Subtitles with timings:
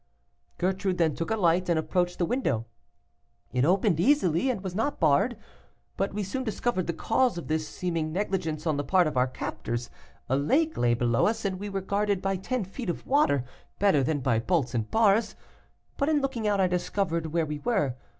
[0.57, 2.65] "Gertrude then took a light, and approached the window.
[3.53, 5.37] It opened easily, and was not barred;
[5.95, 9.27] but we soon discovered the cause of this seeming negligence on the part of our
[9.27, 9.91] captors.
[10.27, 13.43] A lake lay below us, and we were guarded by ten feet of water
[13.77, 15.35] better than by bolts and bars.
[15.97, 17.95] But in looking out I discovered where we were.